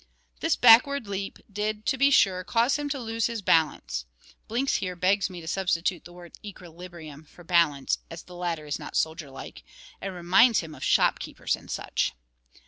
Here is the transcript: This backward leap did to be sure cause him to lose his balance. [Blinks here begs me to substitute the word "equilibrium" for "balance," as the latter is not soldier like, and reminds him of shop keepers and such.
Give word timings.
This 0.39 0.55
backward 0.55 1.05
leap 1.05 1.37
did 1.47 1.85
to 1.85 1.95
be 1.95 2.09
sure 2.09 2.43
cause 2.43 2.77
him 2.79 2.89
to 2.89 2.99
lose 2.99 3.27
his 3.27 3.43
balance. 3.43 4.05
[Blinks 4.47 4.77
here 4.77 4.95
begs 4.95 5.29
me 5.29 5.41
to 5.41 5.47
substitute 5.47 6.05
the 6.05 6.11
word 6.11 6.39
"equilibrium" 6.43 7.23
for 7.25 7.43
"balance," 7.43 7.99
as 8.09 8.23
the 8.23 8.33
latter 8.33 8.65
is 8.65 8.79
not 8.79 8.95
soldier 8.95 9.29
like, 9.29 9.61
and 10.01 10.15
reminds 10.15 10.61
him 10.61 10.73
of 10.73 10.83
shop 10.83 11.19
keepers 11.19 11.55
and 11.55 11.69
such. 11.69 12.13